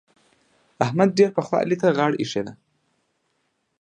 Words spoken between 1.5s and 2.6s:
علي ته غاړه اېښې ده.